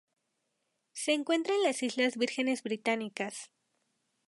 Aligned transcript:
Se 0.93 1.13
encuentra 1.13 1.53
en 1.53 1.61
las 1.61 1.83
Islas 1.83 2.17
Vírgenes 2.17 2.63
Británicas. 2.63 3.51